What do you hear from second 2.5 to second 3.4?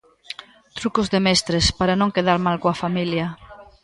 coa familia.